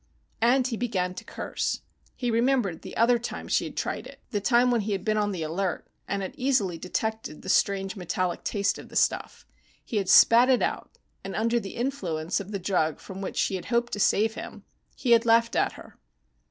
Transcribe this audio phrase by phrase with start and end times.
[0.41, 1.81] And he began to curse.
[2.15, 5.15] He remembered the other time she had tried it, the time when he had been
[5.19, 9.45] on the alert, and had easily detected the strange metallic taste of the stuff.
[9.85, 13.53] He had spat it out, and under the influence of the drug from which she
[13.53, 14.63] had hoped to save him,
[14.95, 15.99] he had laughed at her.